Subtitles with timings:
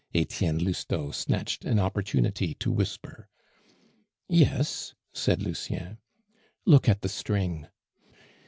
[0.15, 3.29] Etienne Lousteau snatched an opportunity to whisper.
[4.27, 5.99] "Yes," said Lucien.
[6.65, 7.67] "Look at the string."